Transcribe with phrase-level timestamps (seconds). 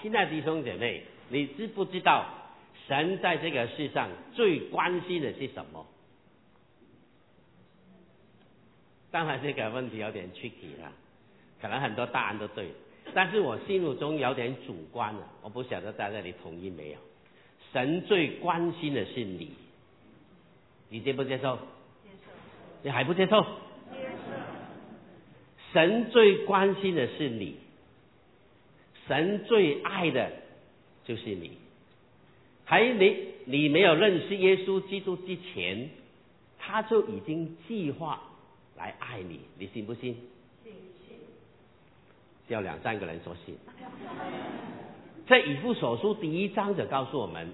[0.00, 2.24] 亲爱的弟兄姐妹，你知不知道
[2.86, 5.84] 神在这个世上最关心的是什么？
[9.10, 10.92] 当然这个问题有点 tricky 了，
[11.60, 12.68] 可能很多答案都对，
[13.12, 16.98] 但是我心目中有点主观了，我不晓得在这里同意没有？
[17.72, 19.50] 神最关心的是你，
[20.90, 21.56] 你接不接受？
[21.56, 22.30] 接受。
[22.82, 23.42] 你还不接受？
[23.92, 24.32] 接受。
[25.72, 27.56] 神最关心的是你。
[29.08, 30.30] 神最爱的
[31.04, 31.52] 就是你，
[32.66, 35.88] 还你你没有认识耶稣基督之前，
[36.58, 38.22] 他就已经计划
[38.76, 40.14] 来爱你，你信不信？
[40.62, 41.16] 信信。
[42.46, 43.56] 只有两三个人说信。
[45.26, 47.48] 在以父所书第一章就告诉我们，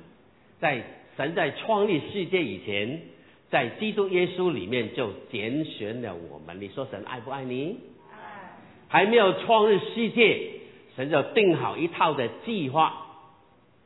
[0.61, 0.83] 在
[1.17, 3.01] 神在创立世界以前，
[3.49, 6.61] 在基督耶稣里面就拣选了我们。
[6.61, 7.79] 你说神爱不爱你？
[8.11, 8.57] 爱。
[8.89, 10.51] 还没有创立世界。
[10.97, 13.07] 神就定好一套的计划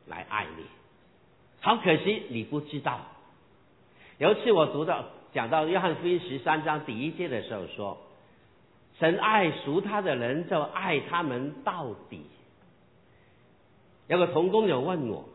[0.07, 0.63] 来爱你，
[1.61, 2.99] 好可惜你不知道。
[4.17, 7.97] 有一次我读到讲到约翰福音十三章第一节的时候说，
[8.99, 12.25] 神爱属他的人就爱他们到底。
[14.07, 15.25] 有个童工有问我，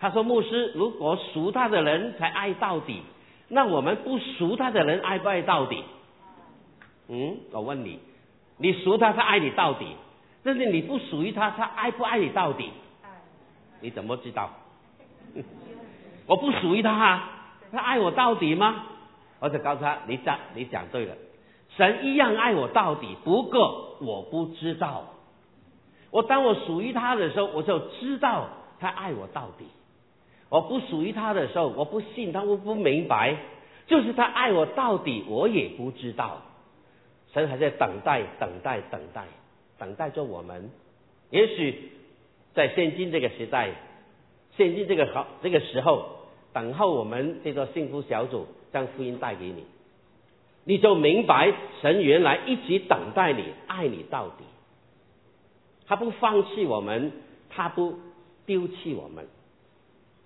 [0.00, 3.02] 他说牧师，如果属他的人才爱到底，
[3.48, 5.82] 那我们不属他的人爱不爱到底？
[7.08, 8.00] 嗯，我问你，
[8.56, 9.86] 你属他，他爱你到底？
[10.42, 12.70] 但是你不属于他，他爱不爱你到底？
[13.02, 13.08] 爱。
[13.80, 14.50] 你怎么知道？
[16.26, 17.30] 我不属于他啊，
[17.72, 18.84] 他爱我到底吗？
[19.40, 21.14] 我就告诉他，你讲你讲对了，
[21.76, 25.04] 神一样爱我到底，不过我不知道。
[26.10, 28.48] 我当我属于他的时候，我就知道
[28.80, 29.66] 他爱我到底；
[30.48, 33.36] 我不属于他的时候，我不信他，我不明白，
[33.86, 36.38] 就是他爱我到底，我也不知道。
[37.32, 39.24] 神还在等待，等待，等待。
[39.78, 40.70] 等待着我们，
[41.30, 41.90] 也许
[42.54, 43.70] 在现今这个时代，
[44.56, 46.06] 现今这个好这个时候，
[46.52, 49.64] 等候我们这个幸福小组将福音带给你，
[50.64, 54.44] 你就明白神原来一直等待你，爱你到底，
[55.86, 57.12] 他不放弃我们，
[57.48, 57.94] 他不
[58.46, 59.26] 丢弃我们，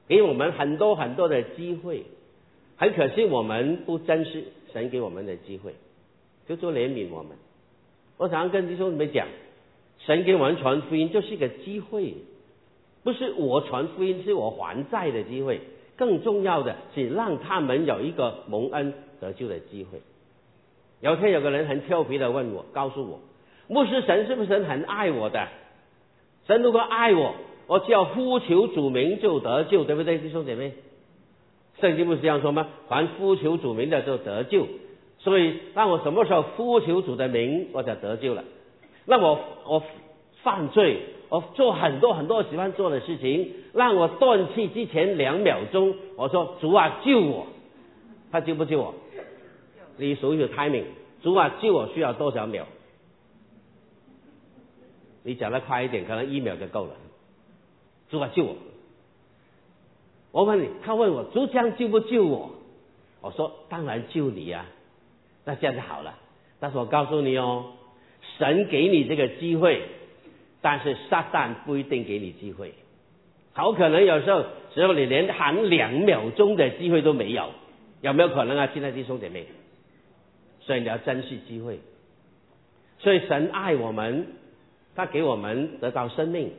[0.08, 2.04] 给我们很多很多的机会，
[2.76, 5.74] 很可惜我们不珍惜神给我们的机会，
[6.48, 7.36] 就做怜悯我们。
[8.22, 9.26] 我常跟弟兄姊妹讲，
[9.98, 12.14] 神给我们传福音就是一个机会，
[13.02, 15.60] 不是我传福音，是我还债的机会。
[15.96, 20.00] 更重要的是让他们有一个蒙恩得救的机会。
[21.00, 23.18] 有天有个人很调皮的问我，告诉我，
[23.66, 25.48] 牧师，神是不是很爱我的？
[26.46, 27.34] 神如果爱我，
[27.66, 30.74] 我只要呼求主名就得救，对不对，弟兄姐妹？
[31.80, 32.68] 圣经不是这样说吗？
[32.88, 34.68] 凡呼求主名的就得救。
[35.22, 38.42] 所以，那我什么时候呼求主的名，我就得救了。
[39.06, 39.82] 那我我
[40.42, 47.46] 犯罪，我做很多很多喜欢做的事情，让我断气之前两秒钟，我说主啊救我，
[48.32, 48.94] 他救不救我？
[49.96, 50.86] 你属于 timing，
[51.22, 52.64] 主啊救我需要多少秒？
[55.22, 56.94] 你讲的快一点，可能一秒就够了。
[58.10, 58.56] 主啊救我！
[60.32, 62.50] 我问你，他问我主将救不救我？
[63.20, 64.66] 我说当然救你呀。
[65.44, 66.14] 那这样就好了，
[66.60, 67.72] 但是我告诉你哦，
[68.38, 69.82] 神给你这个机会，
[70.60, 72.74] 但是撒旦不一定给你机会，
[73.52, 74.44] 好可能有时候
[74.74, 77.50] 只有你连喊两秒钟的机会都没有，
[78.00, 78.68] 有没有可能啊？
[78.68, 79.46] 亲爱的弟兄姐妹，
[80.60, 81.80] 所以你要珍惜机会。
[82.98, 84.28] 所以神爱我们，
[84.94, 86.52] 他给我们得到生命，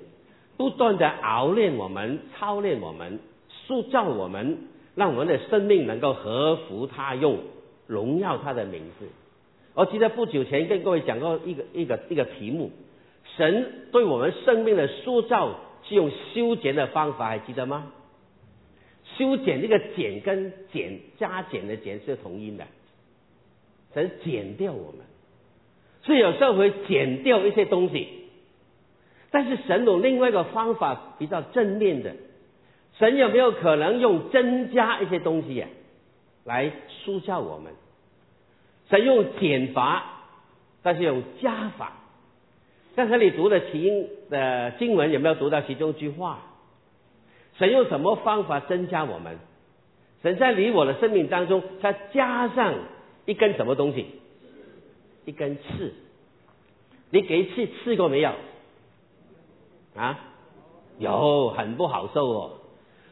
[0.58, 3.20] 不断的熬练我们、操练我们、
[3.66, 4.58] 塑造我们，
[4.96, 7.38] 让我们的生命能够合乎他用。
[7.88, 9.08] 荣耀他的名字。
[9.74, 12.72] 我记得不久前跟各位讲过一个一个一个题目，
[13.36, 17.92] 神对我们生命的塑造是用修剪的方法，还记得吗？
[19.18, 22.66] 修剪这个剪跟减加减的减是同音的，
[23.94, 25.02] 神剪掉我们，
[26.04, 28.08] 所以有时候会剪掉一些东西，
[29.30, 32.16] 但是神有另外一个方法比较正面的，
[32.98, 35.68] 神有没有可能用增加一些东西呀？
[36.46, 37.74] 来塑造我们，
[38.90, 40.04] 神用减法，
[40.82, 41.94] 但是用加法。
[42.96, 46.40] 刚才你读的起因的经文有没有读到其中一句话？
[47.58, 49.38] 神用什么方法增加我们？
[50.22, 52.74] 神在你我的生命当中，他加上
[53.26, 54.08] 一根什么东西？
[55.26, 55.94] 一根刺。
[57.10, 58.32] 你给刺刺过没有？
[59.96, 60.20] 啊？
[60.98, 62.52] 有，很不好受哦。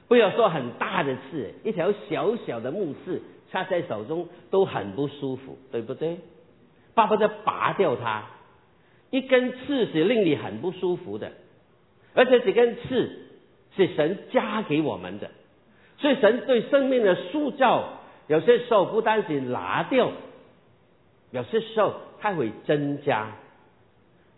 [0.07, 3.21] 不要说很大的刺，一条小小的木刺
[3.51, 6.18] 插在手中都很不舒服，对不对？
[6.95, 8.24] 爸爸在拔掉它。
[9.09, 11.33] 一根刺是令你很不舒服的，
[12.13, 13.27] 而且这根刺
[13.75, 15.30] 是神加给我们的，
[15.98, 20.12] 所以神对生命的塑造，有些时候不单是拿掉，
[21.31, 23.33] 有些时候它会增加。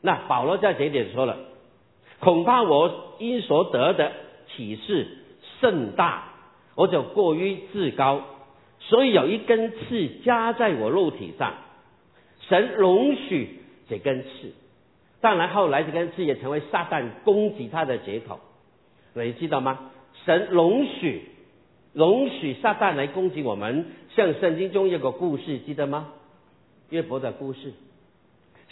[0.02, 1.38] 那保罗在这点说了，
[2.20, 4.12] 恐怕我因所得的
[4.48, 5.08] 启示
[5.62, 6.30] 甚大，
[6.74, 8.24] 我就过于自高，
[8.90, 11.54] 所以有一根刺加在我肉体上，
[12.48, 13.60] 神容许
[13.90, 14.54] 这根刺。
[15.22, 18.40] 当然，后来这根刺也成为撒旦攻击他的借口。
[19.14, 19.92] 你知道吗？
[20.26, 21.30] 神容许
[21.94, 23.86] 容许撒旦来攻击我们，
[24.16, 26.10] 像圣经中有个故事，记得吗？
[26.90, 27.74] 约伯的故事。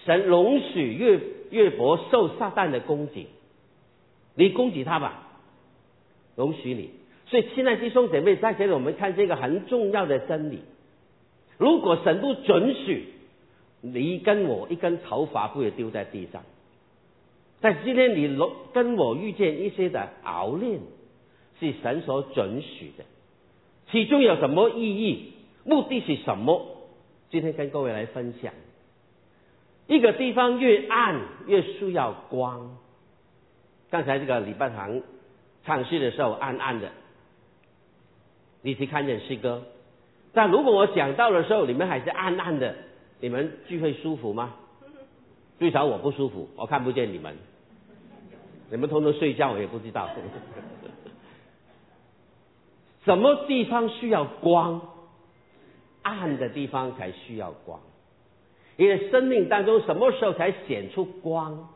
[0.05, 1.19] 神容许约
[1.51, 3.27] 约伯受撒旦的攻击，
[4.35, 5.27] 你攻击他吧，
[6.35, 6.89] 容许你。
[7.31, 10.59] 所以亲爱弟兄姐妹，在这里我们看这个很重要的真理：
[11.57, 13.05] 如果神不准许，
[13.79, 16.43] 你跟我一根头发不会丢在地上。
[17.61, 18.37] 但今天你
[18.73, 20.81] 跟我遇见一些的熬炼，
[21.57, 23.05] 是神所准许的，
[23.91, 25.31] 其中有什么意义？
[25.63, 26.65] 目的是什么？
[27.29, 28.51] 今天跟各位来分享。
[29.87, 32.77] 一个地方越暗越需要光。
[33.89, 35.01] 刚才这个礼拜堂
[35.63, 36.91] 唱诗的时候暗暗的，
[38.61, 39.63] 你去看见诗歌。
[40.33, 42.75] 但如果我讲到的时候你们还是暗暗的，
[43.19, 44.53] 你们聚会舒服吗？
[45.59, 47.35] 最少我不舒服，我看不见你们。
[48.71, 50.09] 你们通通睡觉，我也不知道。
[53.05, 54.81] 什么地方需要光？
[56.03, 57.79] 暗的地方才需要光。
[58.77, 61.69] 你的生命当中什么时候才显出光？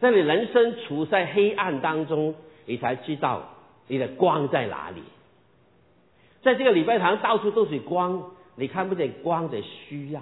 [0.00, 3.42] 在你人生处在黑暗当中，你才知道
[3.88, 5.02] 你的光在哪里。
[6.42, 10.20] 在这个礼拜堂到处都是光，你看不见光的需要。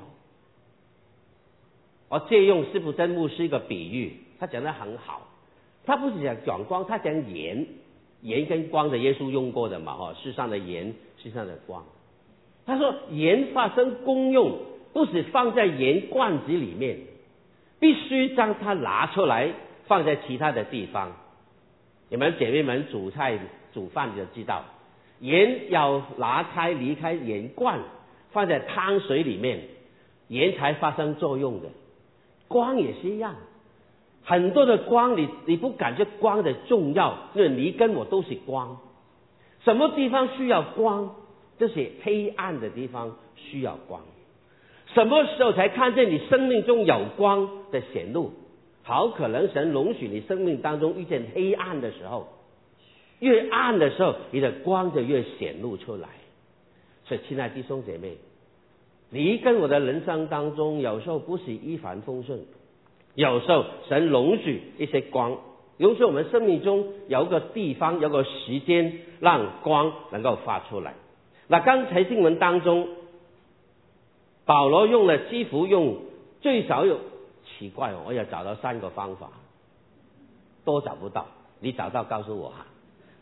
[2.09, 5.29] 我借用师傅真牧师一个比喻，他讲的很好。
[5.85, 7.67] 他不是讲讲光，他讲盐，
[8.23, 9.95] 盐跟光的耶稣用过的嘛？
[9.95, 11.85] 哈，世上的盐，世上的光。
[12.67, 14.71] 他说盐发生功用。
[14.93, 16.99] 不是放在盐罐子里面，
[17.79, 19.53] 必须将它拿出来
[19.87, 21.13] 放在其他的地方。
[22.09, 23.39] 你们姐妹们煮菜
[23.73, 24.65] 煮饭就知道，
[25.21, 27.79] 盐要拿开离开盐罐，
[28.33, 29.61] 放在汤水里面，
[30.29, 31.69] 盐才发生作用的。
[32.49, 33.37] 光也是一样，
[34.25, 38.79] 很多的光你你不感觉光的重要，因为你跟我都是光。
[39.63, 41.15] 什么地方需要光？
[41.59, 44.01] 就是黑暗的地方需要光。
[44.95, 48.33] 什么时候才看见你生命中有光的显露？
[48.83, 52.29] 好可能神容许你生命当中遇见黑暗的时候，
[53.21, 56.09] 越暗的时候，你的光就越显露出来。
[57.05, 58.17] 所以，亲爱的弟兄姐妹，
[59.11, 62.41] 你跟我的人生当中，有时候不是一帆风顺，
[63.15, 65.39] 有时候神容许一些光，
[65.79, 70.95] 容许我们生命中有个地方、有个时间，让光能够发出来。
[71.47, 72.89] 那刚才经文当中。
[74.47, 75.99] 保罗用了几乎用
[76.41, 76.99] 最少有
[77.45, 79.31] 奇怪哦，我要找到三个方法，
[80.65, 81.29] 都找不到。
[81.61, 82.67] 你找到告诉我哈。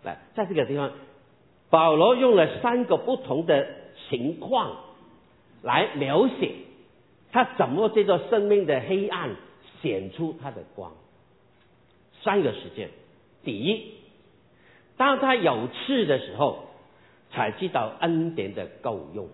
[0.03, 0.91] 来，在这个地方，
[1.71, 3.67] 保罗用了三个不同的
[4.09, 4.77] 情况
[5.63, 6.53] 来描写
[7.33, 9.31] 他怎么这座生命的黑暗
[9.83, 10.93] 显出他的光。
[12.23, 12.91] 三个事件：
[13.45, 13.95] 第一，
[14.97, 16.67] 当他有刺的时候，
[17.31, 19.29] 才知道恩典的够用。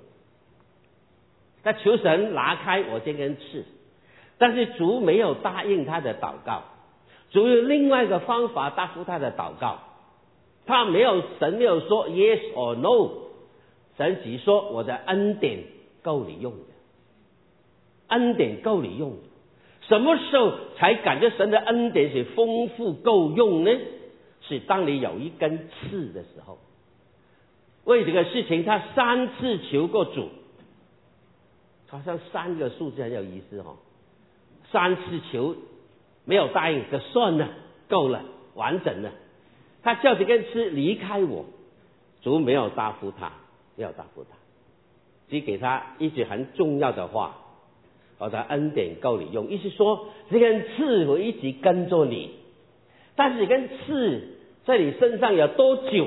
[1.62, 3.64] 那求神拿开我这根刺，
[4.36, 6.62] 但是主没有答应他的祷告，
[7.30, 9.78] 主用另外一个方法答复他的祷告。
[10.66, 13.10] 他没有神没有说 yes or no，
[13.96, 15.58] 神只说我的恩典
[16.02, 16.72] 够你用的，
[18.08, 19.14] 恩典够你用。
[19.82, 23.70] 什么时候才感觉神的恩典是丰富够用呢？
[24.40, 26.58] 是当你有一根刺的时候。
[27.84, 30.28] 为这个事情，他三次求过主。
[31.88, 33.76] 好像三个数字很有意思哦，
[34.72, 35.54] 三次求
[36.24, 37.48] 没有答应，就算了，
[37.88, 38.22] 够了，
[38.54, 39.12] 完整了。
[39.84, 41.44] 他叫这根刺离开我，
[42.22, 43.32] 主没有答复他，
[43.76, 44.30] 没有答复他，
[45.28, 47.36] 只给他一句很重要的话：
[48.18, 49.50] 我的恩典够你用。
[49.50, 52.30] 意思说，这根刺会一直跟着你，
[53.14, 56.06] 但是这根刺在你身上有多久，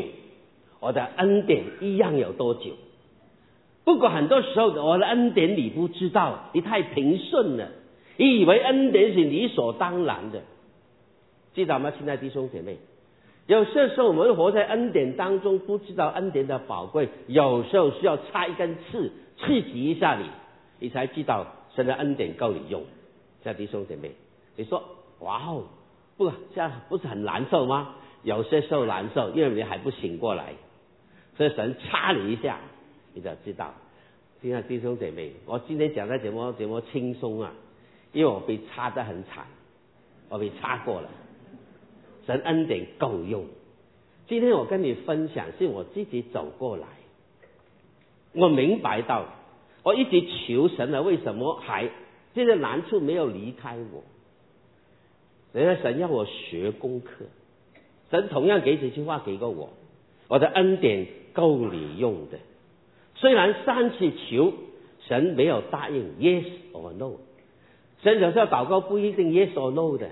[0.79, 2.71] 我的恩典一样有多久。
[3.83, 7.69] 不过很多时候，我的恩典你不知道，你太平顺了，
[8.17, 10.41] 你以为恩典是理所当然的，
[11.53, 12.77] 知道吗，亲爱的弟兄姐妹？
[13.47, 20.25] 有些时候我们活在恩典当中，不知道恩典的宝贵，有时候需要插一根刺，刺激一下你，
[20.79, 22.81] 你才知道神的恩典够你用。
[23.41, 24.11] 亲爱的弟兄姐妹，
[24.57, 24.83] 你说
[25.21, 25.63] 哇哦，
[26.17, 27.95] 不这样不是很难受吗？
[28.23, 30.53] 有些时候难受，因为你还不醒过来，
[31.37, 32.57] 所以神插你一下，
[33.13, 33.73] 你就知道。
[34.41, 37.53] 亲爱弟兄姐妹，我今天讲的怎么怎么轻松啊，
[38.11, 39.45] 因为我被插得很惨，
[40.27, 41.09] 我被插过了，
[42.27, 43.45] 神恩典够用。
[44.27, 46.85] 今天我跟你分享是我自己走过来，
[48.33, 49.25] 我明白到
[49.83, 51.89] 我一直求神了，为什么还
[52.35, 54.03] 这个难处没有离开我？
[55.53, 57.25] 人家神要我学功课，
[58.11, 59.69] 神同样给几句话给过我，
[60.27, 62.37] 我的恩典够你用的。
[63.15, 64.53] 虽然三次求
[65.07, 66.43] 神没有答应 yes
[66.73, 67.13] or no，
[68.03, 70.09] 神有时候祷告不一定 yes or no 的，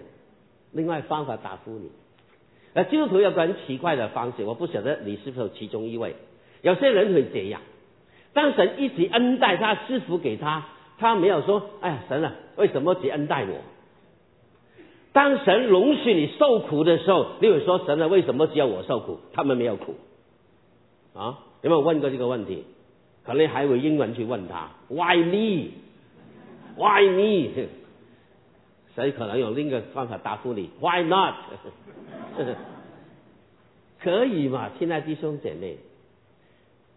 [0.71, 1.91] 另外方法答复你。
[2.75, 6.13] 那，基督徒有个很奇怪的方式，我不晓得你是否其中一位。
[6.61, 7.61] 有些人会这样，
[8.33, 10.65] 当神一直恩待他，赐福给他，
[10.97, 13.55] 他没有说：“哎呀，神啊，为什么只恩待我？”
[15.13, 19.95] 当神容许你受苦的时候，你会说：“神啊，为什么只有我受苦，他们没有苦？”
[21.15, 22.65] 啊，有没有问过这个问题？
[23.23, 25.71] 可能还会英文去问他：“Why me?
[26.75, 27.51] Why me？”
[28.95, 31.35] 所以可能用另一个方法答复你：“Why not？”
[33.99, 35.77] 可以嘛，亲爱弟兄姐妹，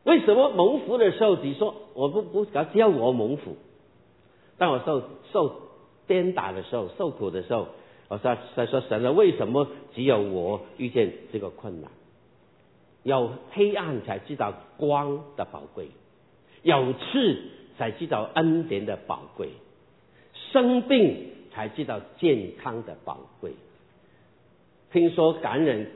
[0.04, 3.56] 为什么蒙福的时候只说我不不只要我蒙福？
[4.58, 5.02] 当我受
[5.32, 5.60] 受
[6.06, 7.68] 鞭打的时候，受苦的时候，
[8.08, 11.90] 我说在说神了，为什么只有我遇见这个困难？
[13.04, 15.88] 有黑暗才知道光的宝贵，
[16.62, 17.40] 有刺
[17.78, 19.50] 才知道恩典的宝贵，
[20.52, 23.52] 生病才知道健康的宝贵。
[24.92, 25.86] 听说感染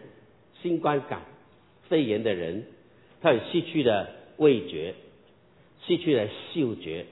[0.60, 1.22] 新冠感
[1.88, 2.64] 肺炎的人，
[3.20, 4.94] 他有失去了味觉，
[5.86, 7.06] 失去了嗅觉。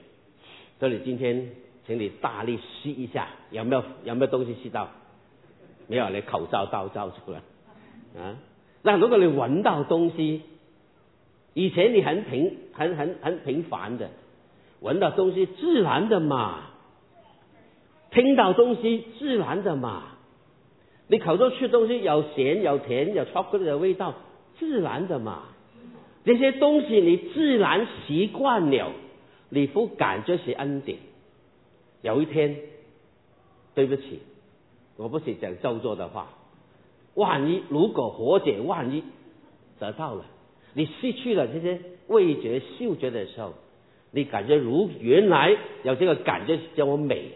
[0.79, 1.51] 所以今天，
[1.85, 4.89] 请你大力吸一下，有没有有没有东西吸到？
[5.87, 7.39] 没有，你口罩倒照出来
[8.21, 8.37] 啊。
[8.81, 10.41] 那如果你闻到东西，
[11.53, 14.09] 以前你很平很很很平凡的
[14.79, 16.70] 闻到东西，自然的嘛。
[18.11, 20.03] 听到东西，自然的嘛。
[21.07, 24.13] 你口中吃东西有咸有甜有巧克力的味道，
[24.59, 25.43] 自然的嘛。
[26.23, 28.91] 这些东西你自然习惯了，
[29.49, 30.99] 你不感觉是恩典。
[32.01, 32.57] 有一天，
[33.75, 34.19] 对不起，
[34.97, 36.29] 我不是讲咒作的话。
[37.15, 39.03] 万一如果活着，万一
[39.79, 40.25] 得到了，
[40.73, 43.53] 你失去了这些味觉、嗅觉的时候，
[44.11, 47.31] 你感觉如原来有这个感觉叫我美。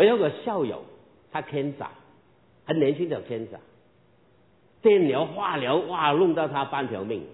[0.00, 0.82] 我有个校友，
[1.30, 1.90] 他天长。
[2.64, 3.60] 很年轻的天长，
[4.80, 7.26] 电疗、化疗，哇，弄到他半条命。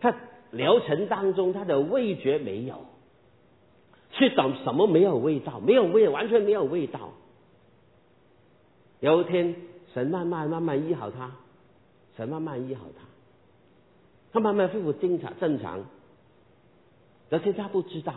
[0.00, 0.14] 他
[0.52, 2.86] 疗程当中，他的味觉没有，
[4.12, 7.10] 去找什么没有味道，没有味，完全没有味道。
[9.00, 9.56] 有一天，
[9.92, 11.32] 神慢慢慢慢医好他，
[12.16, 13.04] 神慢慢医好他，
[14.32, 15.84] 他慢慢恢复正常正常。
[17.30, 18.14] 而且他不知道，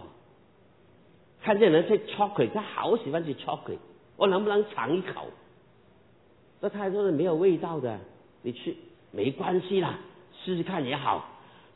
[1.41, 3.79] 看见人吃 chocolate，他好喜欢吃 chocolate，
[4.15, 5.27] 我能不能尝一口？
[6.59, 7.99] 那太多的没有味道的，
[8.43, 8.77] 你去
[9.11, 9.99] 没关系啦，
[10.43, 11.27] 试试看也好。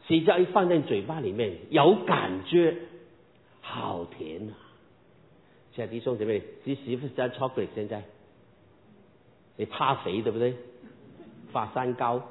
[0.07, 2.75] 谁叫一放在嘴巴里面有感觉，
[3.61, 4.53] 好甜啊！
[5.73, 8.03] 现在弟兄姐妹，你媳妇在 chocolate 现在，
[9.57, 10.55] 你怕肥对不对？
[11.51, 12.21] 发三高，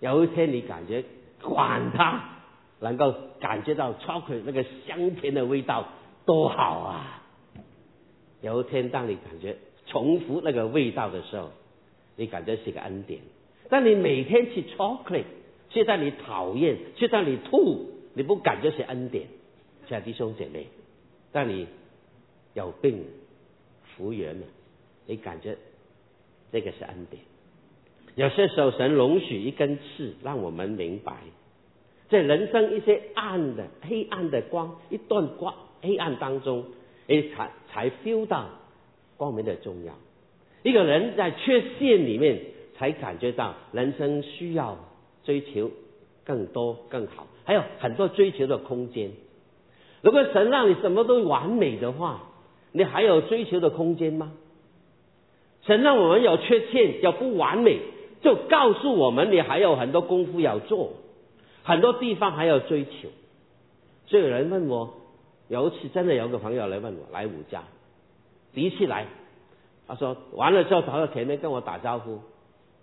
[0.00, 1.04] 有一天你感觉
[1.42, 2.24] 管他，
[2.80, 5.86] 能够感觉到 chocolate 那个香甜的味道
[6.24, 7.22] 多好啊！
[8.40, 9.56] 有一天当你感觉。
[9.86, 11.50] 重复那个味道的时候，
[12.16, 13.20] 你感觉是个恩典。
[13.68, 15.24] 但你每天吃 chocolate，
[15.68, 19.26] 却在你讨厌，却在你吐，你不感觉是恩典？
[19.86, 20.68] 亲爱的弟兄姐妹，
[21.32, 21.66] 当你
[22.54, 23.04] 有病
[23.94, 24.46] 复原了，
[25.06, 25.58] 你感觉
[26.50, 27.22] 这个是恩典。
[28.14, 31.18] 有些时候，神容许一根刺，让我们明白，
[32.08, 35.54] 在人生一些暗的、黑暗的光，一段光
[35.84, 36.64] 黑暗当中，
[37.06, 38.46] 你才才 feel 到。
[39.16, 39.94] 光明的重要，
[40.64, 42.40] 一个人在缺陷里面
[42.76, 44.76] 才感觉到人生需要
[45.22, 45.70] 追求
[46.24, 49.12] 更多更好，还有很多追求的空间。
[50.02, 52.24] 如果神让你什么都完美的话，
[52.72, 54.32] 你还有追求的空间吗？
[55.64, 57.78] 神让我们有缺陷，有不完美，
[58.20, 60.94] 就告诉我们你还有很多功夫要做，
[61.62, 63.08] 很多地方还要追求。
[64.06, 64.92] 所以有人问我，
[65.48, 67.62] 有一次真的有个朋友来问我，来五家。
[68.52, 69.06] 第一次来，
[69.86, 72.20] 他说完了之后跑到前面跟我打招呼。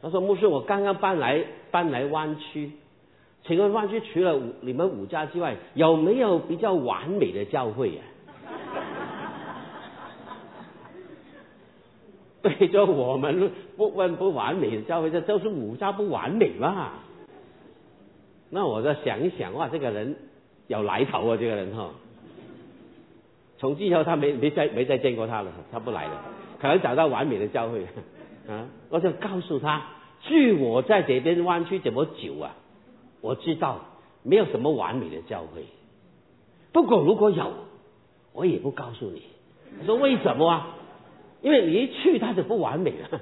[0.02, 2.72] 他说：“牧师，我刚刚搬来搬来湾区，
[3.46, 8.02] 请问湾区除了五你们五家之外，有没有比较完美的教会呀？”
[12.42, 16.94] 对着我们不问不完美的教会，这就是五家不完美嘛。
[18.50, 20.16] 那我再想一想，哇，这个人
[20.68, 21.92] 有来头啊，这个人哈。
[23.62, 26.26] 从今以后他没没再没再见过他了，他不来了，
[26.60, 27.86] 可能找到完美的教会
[28.50, 28.66] 啊。
[28.90, 29.84] 我想告诉他，
[30.22, 32.56] 据我在这边湾区这么久啊，
[33.22, 33.82] 我知道
[34.24, 35.66] 没有什么完美的教会。
[36.74, 37.54] 不过如果有，
[38.34, 39.22] 我也不告诉你。
[39.86, 40.76] 说为什么啊？
[41.44, 43.22] 因为你一去，他就不完美了。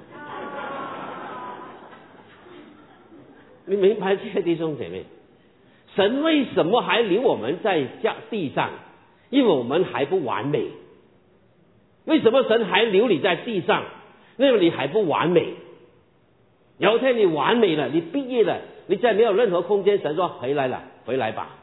[3.66, 5.04] 你明白这个弟兄姐妹？
[5.94, 8.70] 神为什么还留我们在家地上？
[9.30, 10.66] 因为我们还不完美。
[12.04, 13.84] 为什么神还留你在地上？
[14.36, 15.54] 因为你还不完美。
[16.78, 21.56] 有一天你完美了，你毕业了，你再没有任何空间，神说回来了，回来吧。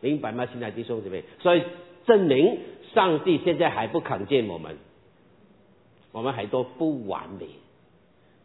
[0.00, 1.24] 明白吗，亲爱的弟兄姊妹？
[1.40, 1.62] 所以
[2.06, 2.58] 证明。
[2.94, 4.78] 上帝现在还不看见我们，
[6.10, 7.46] 我们还多不完美。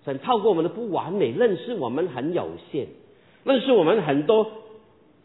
[0.03, 2.87] 神透过我们的不完美，认识我们很有限，
[3.45, 4.51] 认识我们很多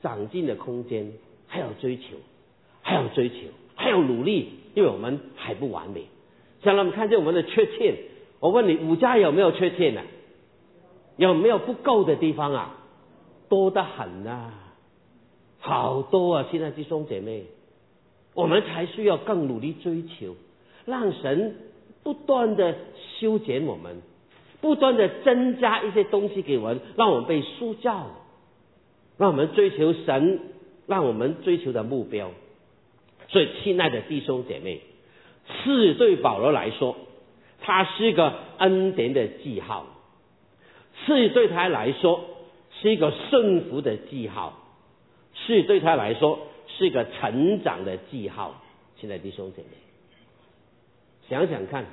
[0.03, 1.13] 长进的空间，
[1.49, 2.17] 还要追求，
[2.83, 3.35] 还要追求，
[3.75, 6.05] 还要努力，因为我们还不完美。
[6.63, 7.97] 想让我们看见我们的缺陷。
[8.39, 10.03] 我问你，五家有没有缺陷呢？
[11.17, 12.77] 有没有不够的地方啊？
[13.49, 14.53] 多得很啊，
[15.59, 16.47] 好多啊！
[16.53, 17.45] 现在弟兄姐妹。
[18.35, 20.37] 我们才需要更努力追求，
[20.85, 21.57] 让神
[22.05, 22.77] 不断的
[23.19, 24.01] 修剪我们，
[24.61, 28.07] 不断的增加一些东西给我们，让我们被塑造，
[29.17, 30.39] 让我们追求神，
[30.89, 32.33] 让我们追求的目标。
[33.29, 34.81] 所以，亲爱的弟兄姐妹，
[35.63, 36.97] 是对保罗来说，
[37.61, 39.85] 他是一个恩典的记号；
[41.07, 42.25] 是对他来说，
[42.81, 44.55] 是一个顺服的记号；
[45.35, 46.41] 是对他来说。
[46.77, 48.63] 是一个成长的记号，
[49.01, 49.69] 亲爱的弟兄姐妹，
[51.29, 51.87] 想想看，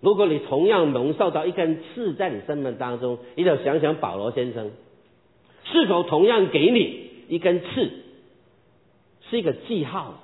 [0.00, 4.70] 如果你同样蒙受到一根刺在你生命当中，你就想想保罗先生，
[5.64, 7.90] 是否同样给你一根刺，
[9.32, 10.22] 是一个记号，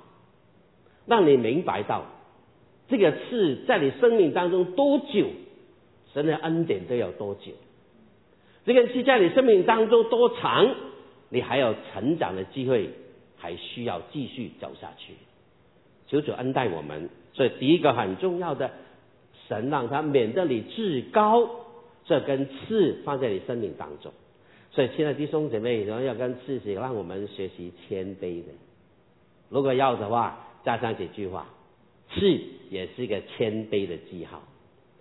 [1.07, 2.05] 让你明白到
[2.88, 5.27] 这个刺在你生命当中多久，
[6.12, 7.53] 神的恩典都有多久，
[8.64, 10.75] 这根刺在你生命当中多长，
[11.31, 12.90] 你还有成长的机会。
[13.40, 15.12] 还需要继续走下去，
[16.09, 17.09] 求主恩待我们。
[17.35, 18.73] 所以第一个很重要的，
[19.47, 21.49] 神让他免得你至高
[22.05, 24.11] 这根刺放在你生命当中。
[24.73, 28.49] 所以亲爱的弟兄姐妹，然后要跟自己让我们学习谦卑的。
[29.49, 31.47] 如果要的话，加上几句话，
[32.13, 34.43] 刺也是一个谦卑的记号，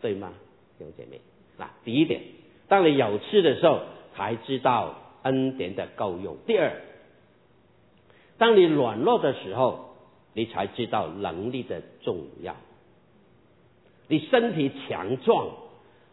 [0.02, 0.34] 对吗，
[0.78, 1.20] 弟兄姐妹？
[1.58, 2.22] 那第一点，
[2.68, 3.82] 当你有刺的时候，
[4.16, 6.38] 才知道恩典的够用。
[6.46, 6.72] 第二。
[8.38, 9.96] 当你软弱的时候，
[10.34, 12.56] 你才知道能力的重要。
[14.08, 15.50] 你身体强壮，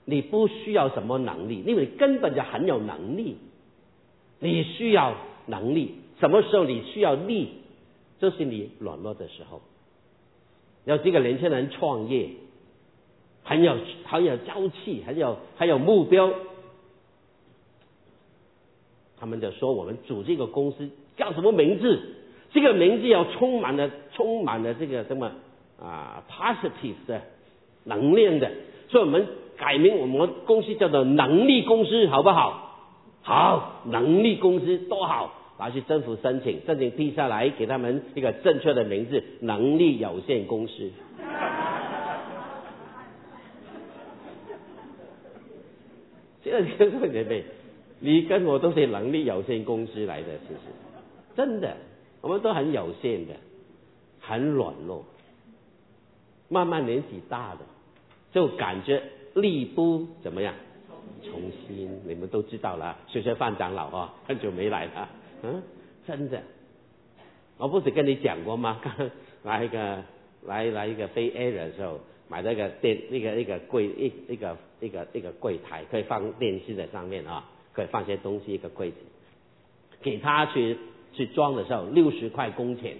[0.06, 3.36] 你不需要什么能力，因为你根本就很有能力。
[4.40, 5.14] 你需要
[5.46, 7.50] 能力，什么时候你需要力？
[8.30, 9.60] 就是你软弱的时候。
[10.86, 12.30] 要这个年轻人创业，
[13.42, 16.30] 很有很有朝气，很有很有目标。
[19.18, 22.00] 他们就说：“我们组这个公司。”叫什么名字？
[22.52, 25.30] 这个名字要充满了充满了这个什么
[25.80, 27.20] 啊，positive 的
[27.84, 28.50] 能量的，
[28.88, 32.78] 所以我们改名我们公司叫做能力公司，好不好？
[33.22, 35.32] 好，能力公司多好，
[35.64, 40.74] 拿去政府申请，申请批下来，给他们一个正确的名字——能力有限公司。
[46.44, 47.42] 这个听众姐妹，
[48.00, 50.60] 你跟我都是能力有限公司来的，其实。
[51.34, 51.74] 真的，
[52.20, 53.32] 我们都很有限的，
[54.20, 55.02] 很软弱。
[56.50, 57.60] 慢慢年纪大的，
[58.34, 60.52] 就感觉力不怎么样。
[61.22, 65.08] 重新，你们都知道了，学学范长老啊，很久没来了。
[65.44, 65.62] 嗯，
[66.06, 66.42] 真的，
[67.58, 68.80] 我不是跟你讲过吗？
[68.82, 69.10] 刚
[69.44, 70.02] 来一个
[70.42, 78.96] 来来一个飞 A 的时候，买了一个电那个那个柜一一个一个一个柜台，可以放电视在上面啊，可以放些东西一个柜子，
[80.02, 80.76] 给他去。
[81.16, 82.96] 去装的时候六十块工钱，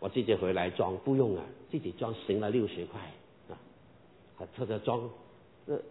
[0.00, 2.98] 我自己回来装不用啊，自己装行了六十块
[3.50, 3.60] 啊，
[4.56, 5.10] 他他装，
[5.66, 5.82] 这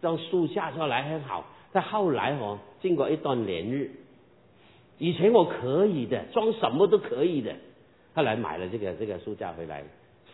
[0.00, 3.90] 装树下出来很好，但后来哦，经过一段连日，
[5.04, 7.54] 以前我可以的，装什么都可以的，
[8.14, 9.84] 后来买了这个这个书架回来，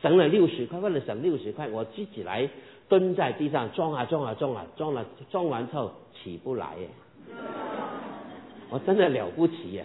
[0.01, 2.49] 省了六十块，为了省六十块，我自己来
[2.89, 6.77] 蹲在地上装啊装啊装啊装了，装完之后起不来，
[8.71, 9.85] 我真的了不起呀！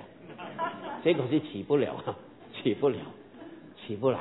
[1.03, 1.95] 结果是起不了，
[2.61, 2.99] 起不了，
[3.87, 4.19] 起不来。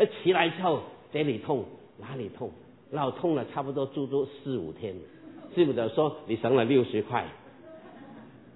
[0.00, 0.80] 一起来之后，
[1.12, 1.64] 这里痛，
[2.00, 2.50] 哪里痛？
[2.90, 4.92] 那我痛了差不多足足四五天。
[5.54, 7.28] 记不得说你省了六十块，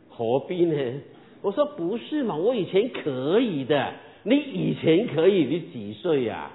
[0.08, 1.00] 何必呢？
[1.42, 6.50] 我说不是嘛，我以前可以的，你以前可以，你几岁呀？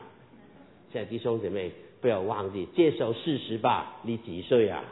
[0.91, 4.83] 现在弟兄姐妹不要忘记接受事实吧，你几岁呀？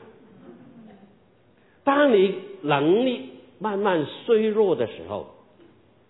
[1.84, 5.28] 当你能力慢慢衰弱的时候，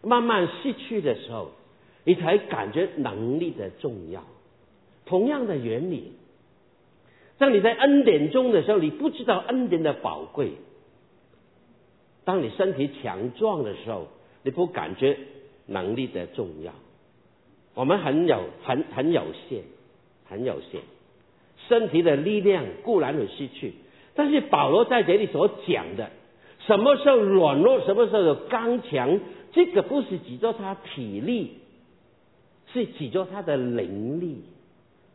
[0.01, 1.51] 慢慢失去的时候，
[2.03, 4.23] 你才感觉能力的重要。
[5.05, 6.13] 同样的原理。
[7.37, 10.51] 当你在恩典中的时候，你不知道恩典的宝贵。
[12.23, 14.07] 当你身体强壮的时候，
[14.43, 15.17] 你不感觉
[15.65, 16.73] 能力的重要。
[17.73, 19.63] 我们很有很很有限，
[20.29, 20.81] 很有限，
[21.67, 23.73] 身体的力量固然会失去，
[24.13, 26.09] 但是保罗在这里所讲的，
[26.67, 29.19] 什么时候软弱，什么时候有刚强，
[29.51, 31.59] 这个不是指着他体力，
[32.73, 34.43] 是指着他的灵力。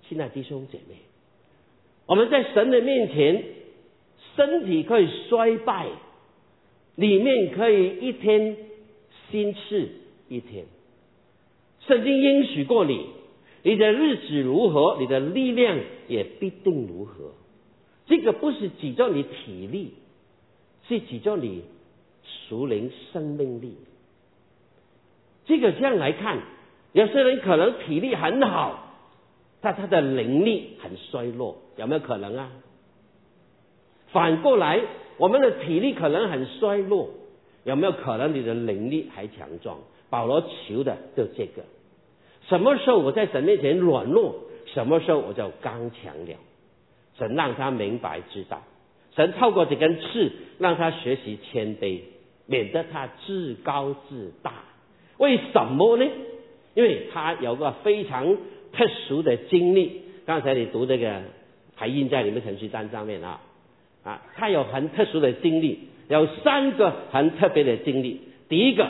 [0.08, 0.96] 亲爱的弟兄姐妹。
[2.06, 3.44] 我们在神的面前，
[4.36, 5.88] 身体可以衰败，
[6.96, 8.56] 里面可以一天
[9.30, 9.88] 心事
[10.28, 10.64] 一天。
[11.86, 13.06] 圣经应许过你，
[13.62, 15.78] 你的日子如何，你的力量
[16.08, 17.32] 也必定如何。
[18.06, 19.94] 这个不是指着你体力，
[20.88, 21.62] 是指着你
[22.48, 23.76] 属灵生命力。
[25.44, 26.40] 这个这样来看，
[26.92, 28.82] 有些人可能体力很好。
[29.60, 32.52] 但他的灵力很衰弱，有没有可能啊？
[34.12, 34.80] 反过来，
[35.18, 37.10] 我们的体力可能很衰弱，
[37.64, 39.78] 有没有可能你的灵力还强壮？
[40.10, 41.62] 保罗求的就这个。
[42.48, 44.34] 什么时候我在神面前软弱，
[44.66, 46.36] 什么时候我就刚强了。
[47.18, 48.62] 神让他明白知道，
[49.14, 52.00] 神透过这根刺让他学习谦卑，
[52.46, 54.52] 免得他自高自大。
[55.18, 56.06] 为什么呢？
[56.74, 58.36] 因为他有个非常。
[58.72, 61.22] 特殊的经历，刚才你读这个
[61.76, 63.40] 还印在你们程序单上面啊
[64.06, 68.20] 啊，他有很特殊的经历，有三个很特别的经历。
[68.48, 68.88] 第一个，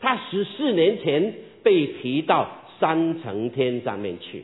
[0.00, 2.50] 他十四年前被提到
[2.80, 4.40] 三层天上面去；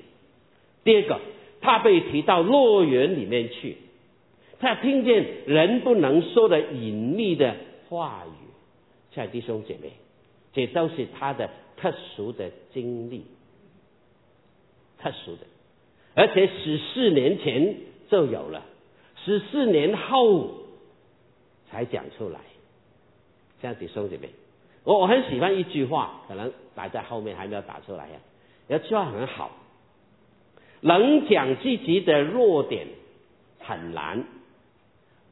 [0.84, 1.20] 第二个，
[1.60, 3.76] 他被提到乐园里面去，
[4.60, 7.56] 他听见人不能说的隐秘的
[7.88, 8.44] 话语。
[9.12, 9.90] 亲爱的弟兄姐妹，
[10.52, 13.24] 这都是他的特殊的经历。
[15.00, 15.40] 特殊的，
[16.14, 17.74] 而且十四年前
[18.08, 18.64] 就有了，
[19.24, 20.50] 十四年后
[21.70, 22.40] 才讲出来。
[23.62, 24.28] 这样子兄弟们，
[24.84, 28.16] 我我很喜欢一句话，可能摆在后面还没有打出来呀。
[28.68, 29.50] 有句话很好，
[30.82, 32.86] 能讲自己的弱点
[33.60, 34.24] 很难，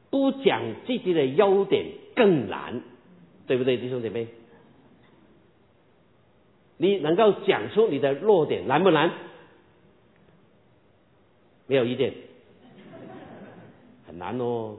[0.08, 2.80] 不讲自己的优点更难，
[3.46, 4.28] 对不对，弟兄姐妹？
[6.78, 9.12] 你能够讲出你的弱点难不难？
[11.66, 12.14] 没有意见，
[14.12, 14.76] 很难哦。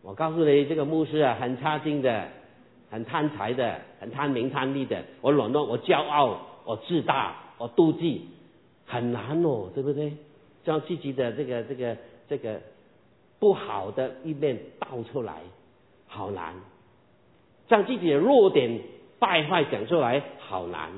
[0.00, 2.28] 我告诉你，这个牧师啊，很差劲的，
[2.90, 5.04] 很贪财的，很贪名贪利的。
[5.20, 8.22] 我软弱，我骄傲，我自大，我妒忌，
[8.86, 10.14] 很难哦，对不对？
[10.64, 12.58] 将自己的这个这个这个
[13.38, 15.42] 不好的一面倒出来，
[16.06, 16.54] 好难；
[17.68, 18.80] 将自己的弱点
[19.18, 20.88] 败坏讲出来，好难。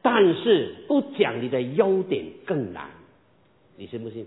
[0.00, 2.88] 但是不讲你的优点更难。
[3.76, 4.26] 你信不信？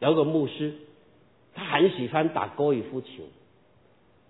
[0.00, 0.72] 有个牧师，
[1.54, 3.24] 他很喜欢打高尔夫球。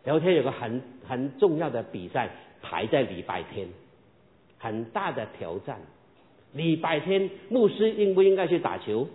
[0.04, 2.30] 有一天有个很很重要的比赛
[2.62, 3.68] 排在礼拜天，
[4.58, 5.78] 很大的挑战。
[6.54, 9.06] 礼拜天牧师应不应该去打球？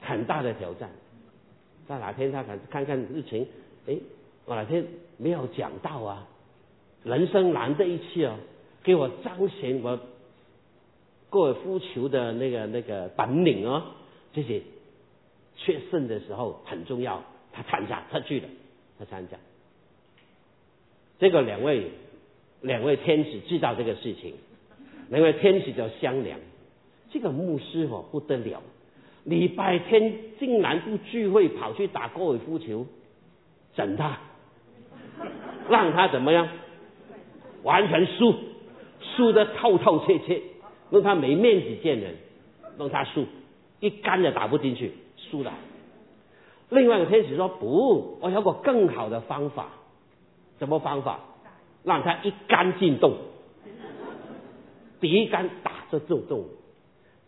[0.00, 0.90] 很大的挑战。
[1.86, 3.46] 在哪天他看看看日程，
[3.86, 3.96] 哎，
[4.46, 4.84] 我哪天
[5.16, 6.26] 没有讲到啊？
[7.04, 8.36] 人生难得一次哦，
[8.82, 9.96] 给我彰显我。
[11.34, 13.82] 高尔夫球的那个那个本领哦，
[14.32, 14.62] 这些
[15.56, 17.24] 确胜的时候很重要。
[17.52, 18.46] 他参加，他去了，
[19.00, 19.36] 他参加。
[21.18, 21.90] 这个两位
[22.60, 24.34] 两位天使知道这个事情，
[25.08, 26.38] 两位天使叫香良。
[27.10, 28.62] 这个牧师哦不得了，
[29.24, 32.86] 礼拜天竟然不聚会，跑去打高尔夫球，
[33.74, 34.20] 整他，
[35.68, 36.48] 让他怎么样？
[37.64, 38.34] 完全输，
[39.16, 40.40] 输得透透彻彻。
[40.94, 42.14] 让他没面子见人，
[42.78, 43.26] 让他输，
[43.80, 45.52] 一杆也打不进去，输了。
[46.70, 49.68] 另外一个天使说：“不，我有个更好的方法。
[50.58, 51.20] 什么方法？
[51.82, 53.16] 让他一杆进洞，
[55.00, 56.44] 第一杆打就中中。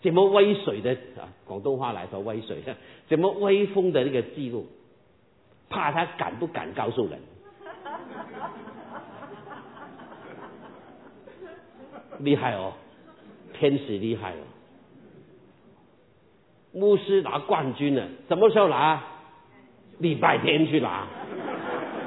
[0.00, 1.28] 怎么威水的啊？
[1.44, 2.62] 广东话来说威水，
[3.08, 4.66] 怎么威风的那个记录？
[5.68, 7.18] 怕他敢不敢告诉人？
[12.20, 12.72] 厉害哦，
[13.58, 14.42] 天使厉害哦。
[16.72, 19.02] 牧师拿冠军了，什么时候拿？
[19.98, 21.06] 礼拜天去拿。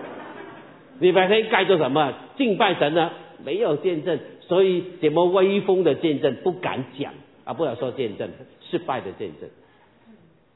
[1.00, 2.14] 礼拜天该做什么？
[2.38, 3.12] 敬拜神呢？
[3.44, 7.14] 没有见证，所以什么威风的见证不敢讲
[7.46, 7.54] 啊！
[7.54, 8.30] 不要说见证，
[8.70, 9.50] 失败的见证，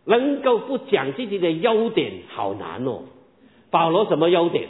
[0.05, 3.03] 能够不讲自己的优点，好难哦。
[3.71, 4.67] 保罗什么优点？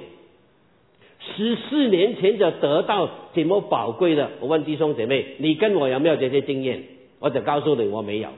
[1.35, 4.29] 十四年前就得到这么宝贵的。
[4.41, 6.83] 我问弟兄姐妹，你跟我有没有这些经验？
[7.19, 8.29] 我就告诉你，我没有。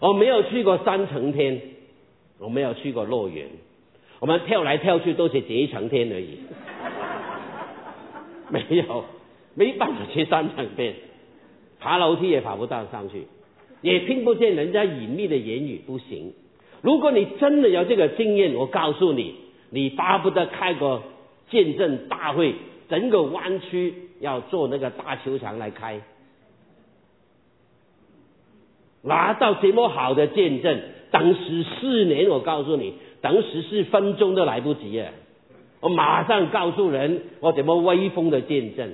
[0.00, 1.60] 我没有去过三层天，
[2.38, 3.46] 我没有去过乐园。
[4.18, 6.38] 我们跳来跳去都是这一层天而已，
[8.50, 9.04] 没有，
[9.54, 10.94] 没办法去三层天，
[11.78, 13.26] 爬楼梯也爬不到上去，
[13.82, 16.32] 也听不见人家隐秘的言语，不行。
[16.82, 19.34] 如果你真的有这个经验，我告诉你，
[19.70, 21.02] 你巴不得开个
[21.50, 22.54] 见证大会，
[22.88, 26.00] 整个湾区要做那个大球场来开，
[29.02, 32.94] 拿到这么好的见证，等十四年，我告诉你。
[33.22, 35.12] 等十四分钟都来不及啊！
[35.80, 38.92] 我马上告诉人，我怎么威风的见证？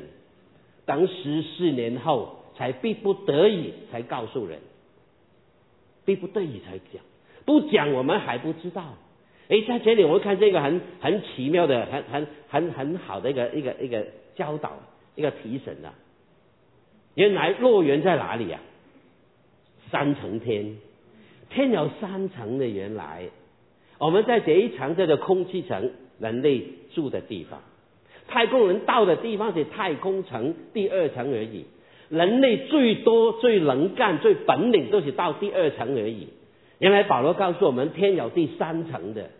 [0.84, 4.58] 等十四年后才逼不得已才告诉人，
[6.04, 7.04] 逼不得已才讲，
[7.44, 8.94] 不讲我们还不知道。
[9.48, 14.04] 哎，在这里我们看这个很很奇妙的、很很很很好的一个一个一个
[14.34, 14.72] 教导、
[15.14, 15.94] 一个提神啊！
[17.14, 18.60] 原来乐园在哪里啊？
[19.90, 20.76] 三层天，
[21.48, 23.22] 天有三层的原来。
[23.98, 27.62] 我们在这一层叫做空气层，人类住的地方。
[28.26, 31.64] 太空人到的地方是太空层第二层而已。
[32.08, 36.28] 人类最多、最能干、最本领都是到第二层而已。
[36.78, 39.30] 原来保罗告诉我们，天有第三层的，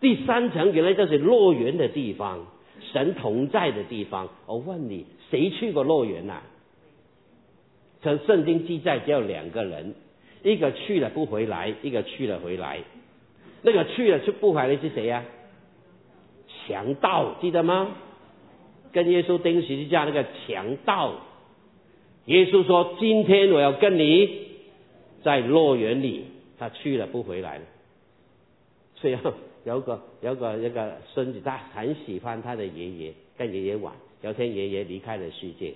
[0.00, 2.46] 第三层原来就是乐园的地方，
[2.92, 4.28] 神同在的地方。
[4.46, 6.40] 我问你，谁去过乐园呐？
[8.02, 9.94] 从圣经记载只有两个人，
[10.42, 12.80] 一个去了不回来，一个去了回来。
[13.62, 15.24] 那个去了就不回来是谁呀？
[16.66, 17.88] 强盗，记得吗？
[18.92, 21.14] 跟耶稣钉十字架那个强盗。
[22.26, 24.28] 耶稣说：“今天我要跟你
[25.22, 26.24] 在乐园里。”
[26.58, 27.64] 他去了不回来了。
[28.96, 29.16] 所以
[29.64, 33.94] 有个有个一个孙子，他很喜欢他的爷爷，跟爷爷玩。
[34.22, 35.74] 有天爷爷离开了世界，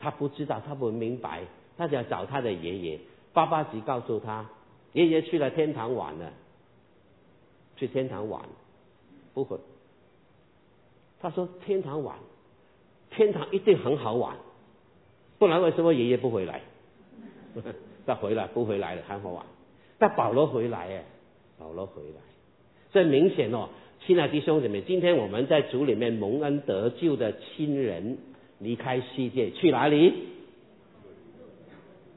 [0.00, 1.42] 他不知道，他不明白，
[1.76, 2.98] 他就要找他的爷爷。
[3.32, 4.48] 爸爸只告诉他，
[4.92, 6.32] 爷爷去了天堂玩了。
[7.76, 8.42] 去天堂玩，
[9.32, 9.58] 不会。
[11.20, 12.16] 他说天堂玩，
[13.10, 14.36] 天堂一定很好玩，
[15.38, 16.62] 不然为什么爷爷不回来？
[18.06, 19.46] 他回来不回来了，很好玩。
[20.04, 21.02] 但保罗回来耶，
[21.58, 22.20] 保罗回来，
[22.92, 23.70] 这明显哦，
[24.04, 28.18] 亲爱的弟兄姊妹，今天我们在主里面蒙恩得救的亲人
[28.58, 30.12] 离开世界去哪里？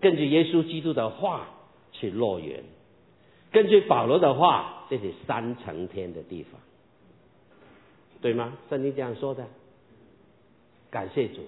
[0.02, 1.48] 根据耶稣基督的话
[1.94, 2.62] 去乐园，
[3.54, 4.74] 根据保罗的话。
[4.90, 6.62] 这是三层天的地方，
[8.22, 8.58] 对吗？
[8.70, 9.46] 圣经这样说的。
[10.90, 11.42] 感谢主，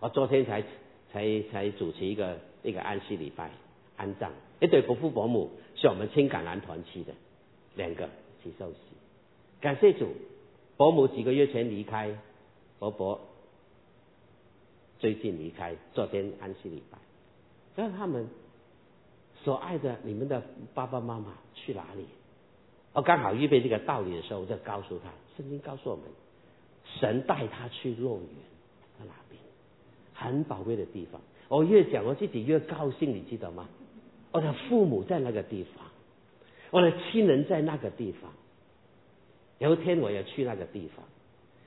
[0.00, 0.62] 我昨天才
[1.12, 3.50] 才才主持一个一个安息礼拜
[3.98, 7.12] 安葬，一对伯父伯母是我们青橄榄团去的，
[7.74, 8.08] 两个
[8.42, 8.78] 去受洗。
[9.60, 10.08] 感谢主，
[10.76, 12.16] 伯母几个月前离开，
[12.78, 13.20] 伯伯
[14.98, 16.98] 最近离开，昨天安息礼拜，
[17.74, 18.28] 让他们
[19.42, 20.42] 所爱的你们的
[20.74, 22.06] 爸爸妈妈去哪里？
[22.94, 26.04] 我刚好预备这个道理的时候，我就告诉他，圣经告诉我们，
[26.98, 28.28] 神带他去乐园，
[28.98, 29.38] 在哪边？
[30.14, 31.20] 很宝贵的地方。
[31.48, 33.68] 我越讲我自己越高兴，你知道吗？
[34.32, 35.84] 我的父母在那个地方，
[36.70, 38.30] 我的亲人在那个地方。
[39.58, 41.04] 有一天我要去那个地方，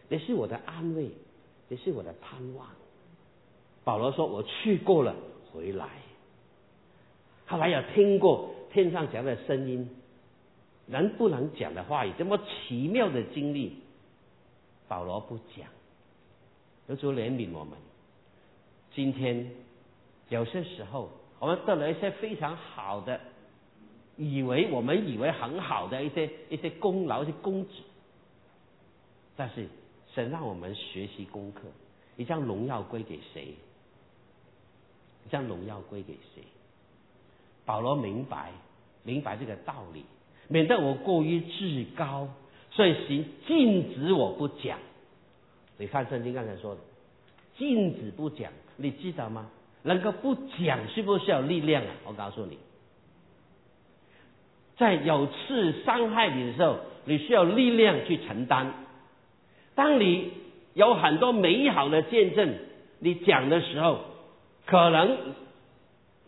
[0.09, 1.09] 也是我的安慰，
[1.69, 2.67] 也是我的盼望。
[3.83, 5.15] 保罗说我去过了，
[5.51, 5.87] 回来。
[7.47, 9.89] 后来有听过天上讲的声音。
[10.85, 13.75] 人不能讲的话语，这么奇妙的经历，
[14.87, 15.67] 保罗不讲，
[16.87, 17.73] 有主怜悯我们。
[18.95, 19.51] 今天
[20.29, 23.19] 有些时候，我们得了一些非常好的，
[24.17, 27.83] 以为我们以为很好的一些一些功劳、一些功绩，
[29.35, 29.67] 但是
[30.13, 31.61] 神让我们学习功课，
[32.15, 33.55] 你将荣耀归给谁？
[35.23, 36.43] 你将荣耀归给谁？
[37.65, 38.51] 保罗明白
[39.03, 40.03] 明白这个道理。
[40.47, 42.27] 免得我过于至高，
[42.71, 44.79] 所以行禁止我不讲。
[45.77, 46.81] 你看圣经刚才说的，
[47.55, 49.49] 禁止不讲，你知道吗？
[49.83, 51.89] 能够不讲，需不需要力量啊？
[52.05, 52.57] 我告诉你，
[54.77, 58.73] 在有次伤害你的时候，你需要力量去承担。
[59.75, 60.31] 当你
[60.73, 62.53] 有很多美好的见证，
[62.99, 64.01] 你讲的时候，
[64.65, 65.17] 可能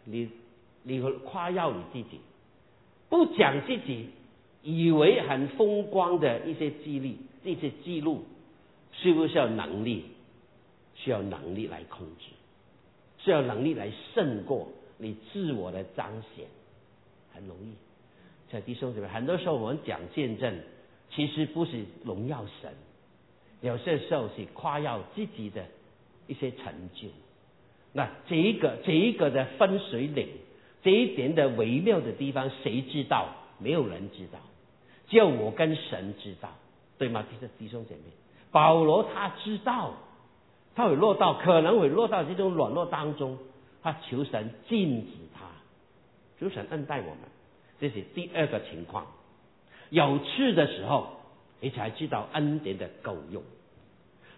[0.06, 0.30] 你
[0.84, 2.20] 你会夸耀你自己，
[3.10, 4.10] 不讲自己，
[4.64, 8.26] 以为很风光的一些激励、这些记录，
[8.94, 10.06] 需不需要能力？
[10.94, 12.26] 需要能力来控制，
[13.24, 16.46] 需要能力来胜过你自我的彰显，
[17.34, 17.74] 很容易。
[18.52, 20.60] 在弟兄姊妹，很多时候我们讲见证，
[21.12, 22.74] 其实不是荣耀神，
[23.62, 25.64] 有些时候是夸耀自己的
[26.28, 27.08] 一些成就。
[27.94, 30.28] 那这一个这一个的分水岭，
[30.82, 33.36] 这一点的微妙的地方，谁知道？
[33.60, 34.40] 没有人知道，
[35.08, 36.50] 只有我跟神知道，
[36.98, 37.24] 对吗？
[37.30, 38.02] 弟兄弟兄姐妹，
[38.52, 39.94] 保罗他知道。
[40.82, 43.38] 他会落到，可能会落到这种软弱当中，
[43.84, 45.46] 他求神禁止他，
[46.40, 47.20] 求神恩待我们，
[47.80, 49.06] 这是第二个情况。
[49.92, 51.20] 有事的时候，
[51.60, 53.44] 你才知道恩典的够用；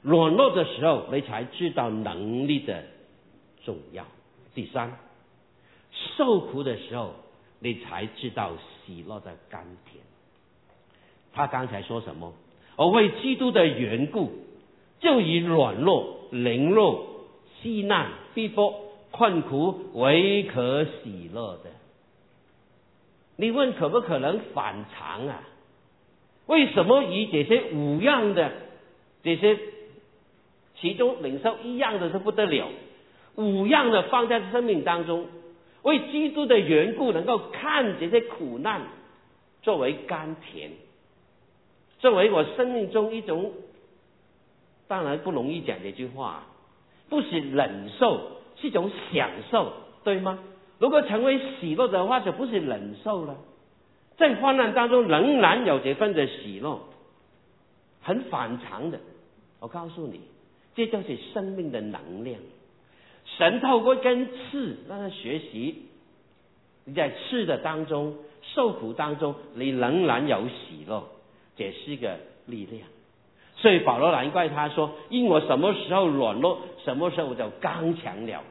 [0.02, 2.84] 软弱的时候，你才知道能力的
[3.64, 4.06] 重要。
[4.54, 4.98] 第三，
[6.18, 7.14] 受苦的时候，
[7.60, 8.52] 你才知道
[8.86, 10.04] 喜乐的甘甜。
[11.32, 12.34] 他刚才说什么？
[12.76, 14.44] 我为基督的缘故。
[15.00, 17.06] 就以软弱、凌弱、
[17.62, 18.74] 细难、逼迫、
[19.12, 21.70] 困苦唯可喜乐的。
[23.36, 25.44] 你问可不可能反常啊？
[26.48, 28.52] 为什么以这些五样的
[29.22, 29.58] 这些
[30.80, 32.68] 其中领受一样的都不得了，
[33.36, 35.28] 五样的放在生命当中，
[35.84, 38.82] 为基督的缘故，能够看这些苦难
[39.62, 40.72] 作为甘甜，
[42.00, 43.52] 作为我生命中一种。
[44.88, 46.44] 当然不容易讲这句话，
[47.10, 48.20] 不是忍受，
[48.56, 50.40] 是一种享受，对吗？
[50.80, 53.38] 如果成为喜乐的话，就不是忍受了。
[54.18, 56.80] 在患难当中，仍然有这份的喜乐，
[58.02, 59.00] 很反常的。
[59.60, 60.20] 我告诉你，
[60.76, 62.40] 这就是生命的能量。
[63.38, 65.86] 神透过一根刺让他学习，
[66.84, 71.04] 你在刺的当中受苦当中，你仍然有喜乐，
[71.56, 72.82] 这是一个力量。
[73.64, 78.44] 所以保罗难怪他说：“因我什么时候软弱，什么时候就刚强了。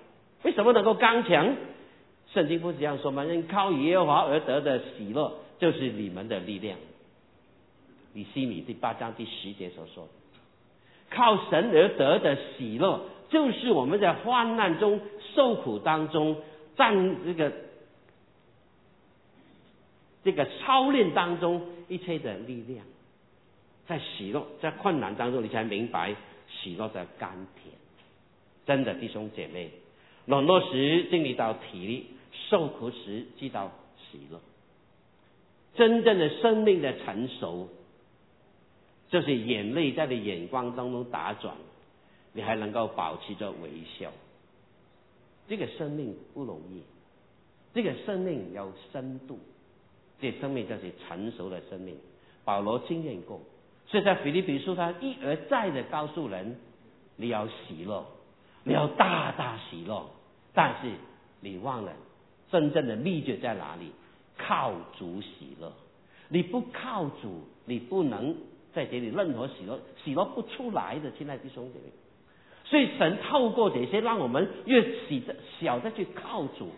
[0.43, 1.55] 为什么能够刚强？
[2.33, 3.23] 圣经不是这样说吗？
[3.27, 6.79] 因靠耶和华而得的喜乐，就是你们的力量。
[8.15, 10.09] 以西米第八章第十节所说，
[11.11, 14.99] 靠神而得的喜乐，就是我们在患难中
[15.35, 16.37] 受苦当中，
[16.75, 17.53] 战这个
[20.25, 22.83] 这个操练当中一切的力量。”
[23.93, 26.17] 在喜乐，在困难当中，你才明白
[26.49, 27.31] 喜乐的甘
[27.63, 27.75] 甜。
[28.65, 29.71] 真的弟兄姐妹，
[30.25, 32.07] 软弱时经历到体力，
[32.49, 33.71] 受苦时知道
[34.11, 34.41] 喜乐。
[35.75, 37.69] 真正的生命的成熟，
[39.11, 41.55] 就是眼泪在你眼光当中打转，
[42.33, 44.11] 你还能够保持着微笑。
[45.49, 46.83] 这个生命不容易，
[47.75, 49.39] 这个生命有深度，
[50.19, 51.95] 这生命就是成熟的生命。
[52.43, 53.39] 保罗经验过。
[53.93, 56.57] 所以在腓立比书，他一而再的告诉人：
[57.17, 58.07] 你要喜乐，
[58.65, 60.09] 你要大大喜乐。
[60.55, 60.89] 但是
[61.41, 61.93] 你忘了
[62.51, 63.93] 真正的秘诀在哪里？
[64.39, 65.71] 靠主喜乐。
[66.31, 68.35] 你不靠主，你不能
[68.73, 71.11] 在这里任何喜乐，喜乐不出来的。
[71.19, 71.93] 亲爱的弟兄姐妹，
[72.65, 76.71] 所以神透过这些，让我们越喜的小的去靠主，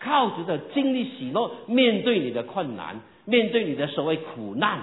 [0.00, 4.82] 靠主的经历喜乐，面对你的困难，面对你的所谓苦难，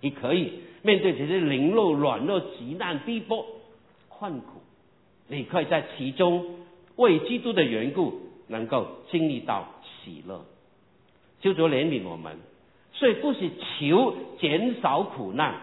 [0.00, 0.62] 你可以。
[0.82, 3.46] 面对这些凌弱、软弱、极难、逼迫、
[4.08, 4.60] 困苦，
[5.28, 6.56] 你可以在其中
[6.96, 9.66] 为基督的缘故，能够经历到
[10.04, 10.44] 喜乐。
[11.40, 12.36] 求主怜悯我们，
[12.92, 15.60] 所以不是求减少苦难，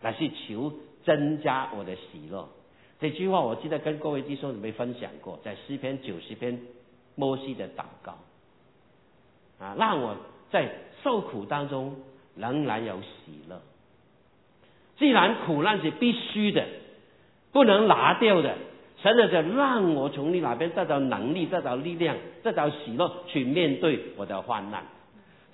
[0.00, 0.72] 乃是求
[1.04, 2.48] 增加我的喜乐。
[3.00, 6.60] 这句话我记得跟各位弟兄姊妹分享过，在诗篇九十篇
[7.14, 8.18] 摩西的祷告
[9.58, 10.16] 啊，让我
[10.50, 10.70] 在
[11.02, 11.96] 受苦当中
[12.36, 13.60] 仍然有喜乐。
[15.00, 16.62] 既然苦难是必须的，
[17.52, 18.54] 不能拿掉的，
[19.02, 24.84] 神就让我从你那边得到能力、得到力量、得到喜乐，去面对我的患难。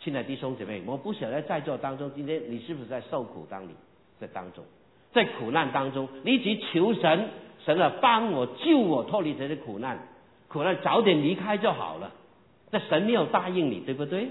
[0.00, 3.70] 亲爱的弟兄姐妹，我不晓得在座当中，今天你是不是在受苦当里
[4.20, 4.64] 在当中，
[5.12, 7.28] 在苦难当中，你一直求神，
[7.64, 9.96] 神啊帮我救我脱离这些苦难，
[10.48, 12.10] 苦难早点离开就好了。
[12.72, 14.26] 那神没有答应你，对不对？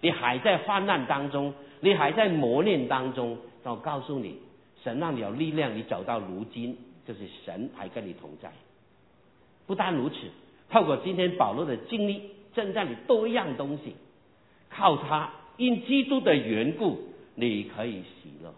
[0.00, 4.38] 你还在患难当中，你还在磨练当中，我告诉你。
[4.82, 6.76] 神让你有力量，你走到如今，
[7.06, 8.50] 就是神还跟你同在。
[9.66, 10.16] 不单如此，
[10.70, 13.94] 透过今天保罗的经历，正在你多一样东西，
[14.70, 16.98] 靠他因基督的缘故，
[17.34, 18.52] 你可以喜乐。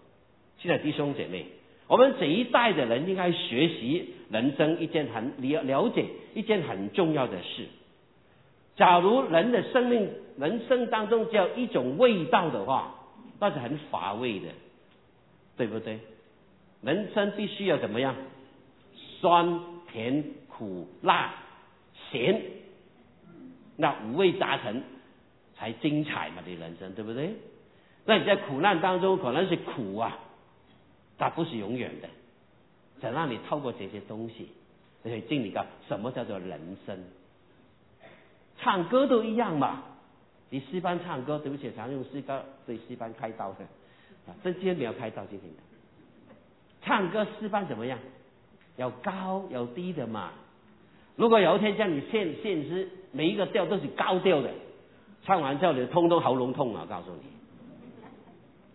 [0.58, 1.46] 现在弟兄姐妹，
[1.88, 7.66] 我们这一代的人应该学习人生一件很了了解一件很重要的事。
[8.76, 12.94] 假如人的生命人生当中只有一种味道的话，
[13.38, 14.48] 那是很乏味的，
[15.56, 15.98] 对不对？
[16.84, 18.14] 人生必须要怎么样？
[19.20, 19.60] 酸
[19.90, 21.34] 甜苦辣
[22.10, 22.42] 咸，
[23.76, 24.82] 那五味杂陈
[25.56, 26.42] 才精彩嘛！
[26.44, 27.34] 你人生对不对？
[28.04, 30.18] 那你在苦难当中可能是苦啊，
[31.16, 32.08] 它不是永远的，
[33.00, 34.50] 想让你透过这些东西，
[35.02, 37.02] 可以经历到什么叫做人生。
[38.58, 39.82] 唱歌都一样嘛，
[40.50, 43.64] 你西班唱歌，对不起，常用西歌对西班开刀的，
[44.26, 45.56] 啊，这今天没有开刀，今天的。
[46.84, 47.98] 唱歌示范怎么样？
[48.76, 50.32] 有高有低的嘛。
[51.16, 54.50] 如果有一天叫你现现诗，每一个调都是高调的，
[55.24, 56.84] 唱完之后你通通喉咙痛啊！
[56.90, 57.22] 告诉你，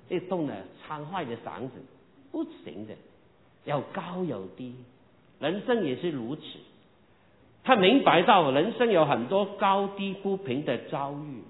[0.08, 1.72] 这痛呢，唱坏的嗓子
[2.32, 2.96] 不行的，
[3.66, 4.74] 有高有低，
[5.40, 6.42] 人生也是如此。
[7.62, 11.44] 他明白到人生有很多高低不平的遭遇，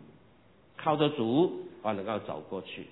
[0.75, 2.87] 靠着主我能够走过去。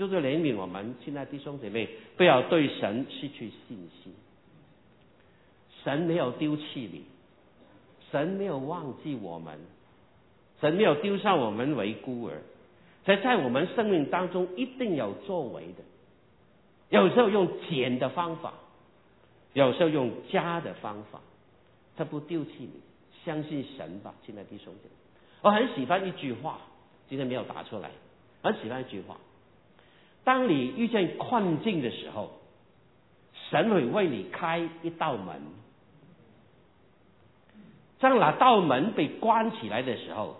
[0.00, 1.86] 就是怜悯我们亲爱弟兄姐妹，
[2.16, 4.14] 不要对神失去信心。
[5.84, 7.04] 神没有丢弃你，
[8.10, 9.58] 神没有忘记我们，
[10.58, 12.40] 神没有丢下我们为孤儿。
[13.04, 15.84] 在在我们生命当中一定有作为的，
[16.88, 18.54] 有时候用减的方法，
[19.52, 21.20] 有时候用加的方法。
[21.94, 22.80] 他不丢弃你，
[23.26, 24.94] 相信神吧，亲爱的弟兄姐妹。
[25.42, 26.58] 我很喜欢一句话，
[27.06, 27.90] 今天没有答出来。
[28.42, 29.18] 很喜欢一句话：
[30.24, 32.32] 当你遇见困境的时候，
[33.50, 35.40] 神会为你开一道门；
[37.98, 40.36] 当那道门被关起来的时候，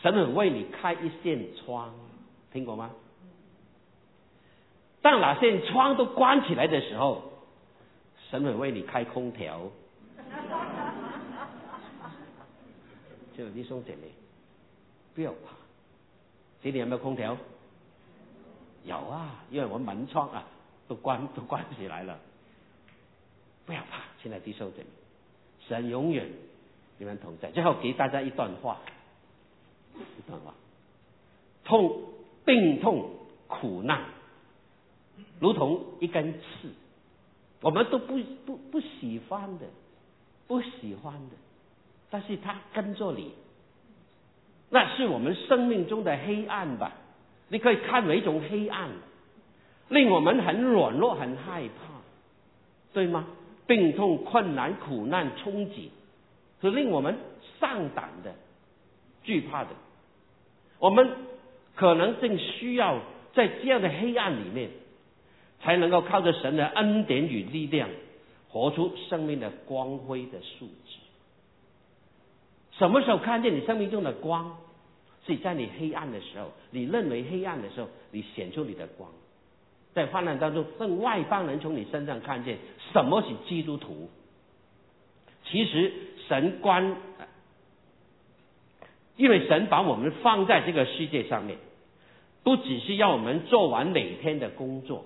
[0.00, 1.92] 神会为你开一扇窗。
[2.52, 2.90] 听过吗？
[5.02, 7.30] 当那扇窗都关起来的时候，
[8.30, 9.60] 神会为你开空调。
[13.36, 14.10] 就弟兄姐妹，
[15.14, 15.54] 不要怕。
[16.62, 17.36] 这里有没有空调？
[18.84, 20.44] 有啊，因为我门窗啊
[20.86, 22.18] 都关 都关起来了。
[23.66, 24.88] 不要怕，亲爱的弟兄姐妹，
[25.68, 26.28] 神永远
[26.98, 27.50] 你们同在。
[27.50, 28.78] 最后给大家一段话，
[29.94, 30.54] 一段话：
[31.64, 32.02] 痛、
[32.44, 33.10] 病痛、
[33.46, 34.04] 苦难，
[35.38, 36.70] 如同一根刺，
[37.60, 39.66] 我们都不不不喜欢的。
[40.46, 41.36] 不喜欢的，
[42.08, 43.34] 但是他跟着你，
[44.70, 46.90] 那是我们生命中的黑暗吧？
[47.48, 48.90] 你可以看为一种黑暗，
[49.88, 51.94] 令我们很软弱、很害怕，
[52.92, 53.26] 对吗？
[53.66, 55.90] 病痛、困难、苦难、冲击，
[56.60, 57.16] 是令我们
[57.60, 58.34] 上胆的、
[59.22, 59.70] 惧怕的。
[60.78, 61.10] 我们
[61.74, 63.00] 可能正需要
[63.34, 64.70] 在这样的黑暗里面，
[65.62, 67.88] 才能够靠着神的恩典与力量。
[68.50, 70.96] 活出生命的光辉的素质。
[72.78, 74.56] 什么时候看见你生命中的光？
[75.28, 79.08] 是在你黑暗的时候，你认为黑暗的时候，你显出你的光，
[79.94, 82.56] 在患难当中，让外邦人从你身上看见
[82.92, 84.08] 什么是基督徒。
[85.44, 85.92] 其实
[86.28, 86.96] 神关，
[89.16, 91.58] 因为神把我们放在这个世界上面，
[92.42, 95.04] 不只是要我们做完每天的工作。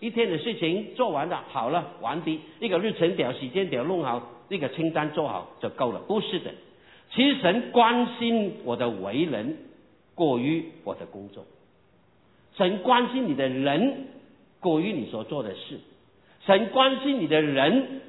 [0.00, 2.40] 一天的事情做完了，好了，完毕。
[2.58, 6.00] 一个日程表、时间表弄好，一个清单做好就够了。
[6.00, 6.52] 不是的，
[7.14, 9.56] 其实神关心我的为人，
[10.14, 11.44] 过于我的工作。
[12.56, 14.06] 神关心你的人，
[14.60, 15.78] 过于你所做的事。
[16.46, 18.00] 神关心你的人，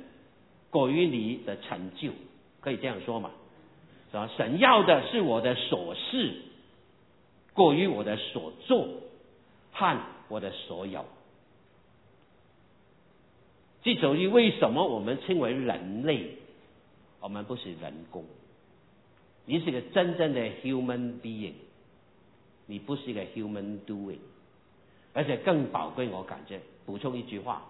[0.70, 2.12] 过于你的成就。
[2.62, 3.32] 可以这样说嘛？
[4.10, 4.30] 是吧？
[4.38, 6.34] 神要的是我的所事，
[7.54, 8.88] 过于我的所做
[9.74, 9.99] 和
[10.30, 11.06] 我的所有。
[13.84, 16.38] 这属于为什么我们称为人类？
[17.20, 18.24] 我们不是人工，
[19.45, 21.53] 你是个真正的 human being，
[22.65, 24.17] 你不是个 human doing。
[25.13, 27.63] 而且更宝贵，我感觉补充一句话：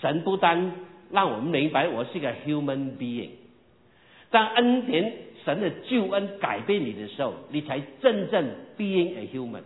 [0.00, 0.72] 神不单
[1.10, 3.30] 让我们明白我是个 human being，
[4.30, 5.12] 当恩典
[5.44, 9.62] 神的救恩改变你的时候，你才真正 being a human。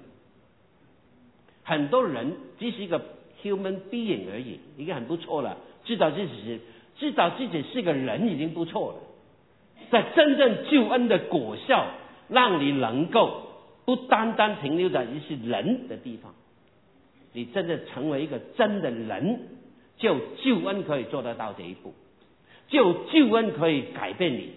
[1.62, 3.00] 很多人只是一个。
[3.42, 5.56] human being 而已，已经很不错了。
[5.86, 6.60] 知道自己，
[6.98, 8.98] 知道自己是个人已经不错了。
[9.90, 11.86] 在真正救恩的果效，
[12.28, 13.42] 让你能够
[13.84, 16.34] 不单单停留在一些人的地方，
[17.32, 19.40] 你真正成为一个真的人，
[19.96, 21.92] 就救恩可以做得到这一步，
[22.68, 24.50] 就救恩可以改变你，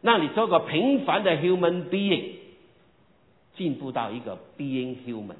[0.00, 2.30] 让你做个平凡的 human being，
[3.54, 5.36] 进步到一个 being human。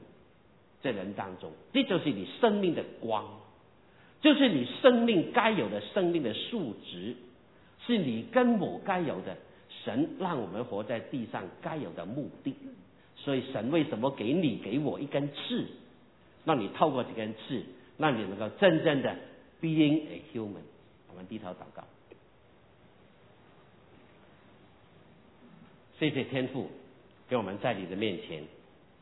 [0.82, 3.24] 这人当中，这就是你生命的光，
[4.20, 7.14] 就是你生命该有的生命的数值，
[7.86, 9.36] 是你跟我该有的。
[9.84, 12.54] 神让我们活在地上该有的目的，
[13.16, 15.66] 所以神为什么给你给我一根刺，
[16.44, 17.64] 让你透过这根刺，
[17.96, 19.16] 让你能够真正的
[19.60, 20.62] being a human。
[21.10, 21.82] 我们低头祷告，
[25.98, 26.70] 谢谢天父
[27.28, 28.44] 给我们在你的面前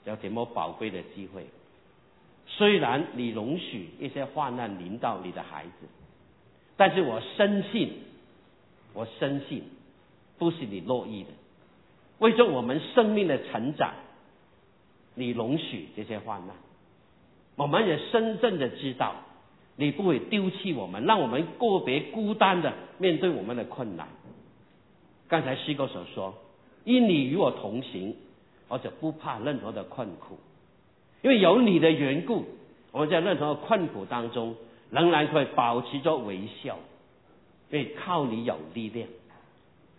[0.06, 1.44] 有这么宝贵的机会。
[2.46, 5.86] 虽然你容许一些患难临到你的孩子，
[6.78, 7.92] 但是我深信，
[8.94, 9.64] 我深信。
[10.38, 11.28] 不是你乐意的，
[12.16, 13.92] 为着我们生命的成长，
[15.14, 16.56] 你容许这些患难，
[17.56, 19.16] 我们也深正的知道，
[19.76, 24.08] 你不会丢弃我们，让我们个别孤单的面对我们的困难。
[25.28, 26.32] 刚才诗歌所说，
[26.84, 28.16] 因你与我同行，
[28.68, 30.38] 我就不怕任何的困苦，
[31.20, 32.46] 因为有你的缘故，
[32.92, 34.56] 我们在任何的困苦当中
[34.88, 36.78] 仍然可以保持着微笑，
[37.70, 39.08] 因为靠你有力量。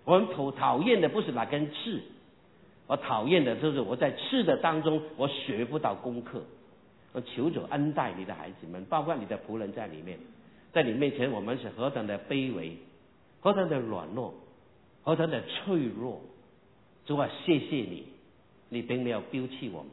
[0.04, 2.02] 我们讨讨厌的不是那根刺，
[2.88, 6.44] 我讨厌的就是我在刺的当中我学不到功课。
[7.14, 10.18] 我求主恩待你的孩子们，包括你的仆人在里面，
[10.72, 12.78] 在你面前我们是何等的卑微，
[13.42, 14.34] 何等的软弱，
[15.04, 16.22] 何等的脆弱。
[17.06, 18.06] 主啊，谢谢你，
[18.70, 19.90] 你并没有丢弃我们，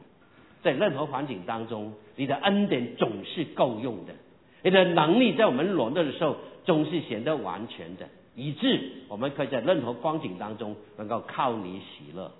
[0.63, 4.13] 在任何环境当中，你的恩典总是够用的，
[4.63, 8.07] 你的能力在我们软弱的时候总是显得完全的。
[8.35, 12.31] 以致我们可以在任何光景当中能够靠你喜乐，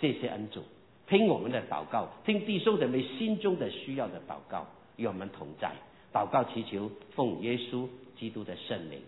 [0.00, 0.62] 谢谢恩主，
[1.08, 4.66] 听我们的祷告，听弟兄姊妹心中的需要的祷告，
[4.96, 5.72] 与我们同在，
[6.12, 9.00] 祷告祈求奉耶稣基督的圣灵，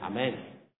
[0.00, 0.57] 阿门。